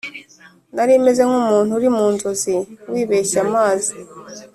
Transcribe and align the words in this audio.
Nari 0.75 0.93
meze 1.05 1.21
nk'umuntu 1.27 1.71
uri 1.77 1.89
mu 1.97 2.05
nzozi 2.13 2.55
wibeshye 2.91 3.37
amazi 3.45 3.91